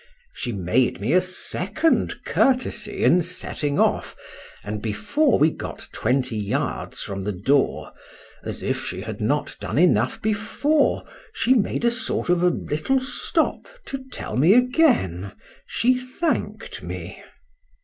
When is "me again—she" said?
14.37-15.99